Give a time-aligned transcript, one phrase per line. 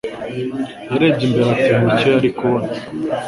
[0.91, 2.69] Yarebye imbere, atinya icyo yari kubona.